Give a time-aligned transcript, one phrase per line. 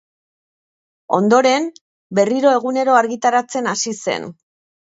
[1.17, 1.69] Ondoren,
[2.21, 4.31] berriro egunero argitaratzen hasi zen.